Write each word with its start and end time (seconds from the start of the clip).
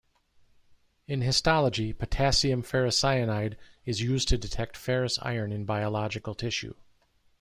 In 1.07 1.21
histology, 1.21 1.93
potassium 1.93 2.63
ferricyanide 2.63 3.55
is 3.85 4.01
used 4.01 4.29
to 4.29 4.37
detect 4.39 4.75
ferrous 4.75 5.19
iron 5.21 5.51
in 5.51 5.63
biological 5.63 6.33
tissue. 6.33 6.73